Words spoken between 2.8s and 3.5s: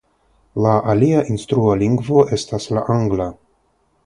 angla.